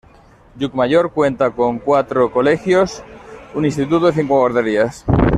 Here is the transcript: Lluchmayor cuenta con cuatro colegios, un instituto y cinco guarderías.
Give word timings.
Lluchmayor 0.57 1.11
cuenta 1.13 1.51
con 1.51 1.77
cuatro 1.77 2.31
colegios, 2.31 3.03
un 3.53 3.65
instituto 3.65 4.09
y 4.09 4.13
cinco 4.13 4.39
guarderías. 4.39 5.05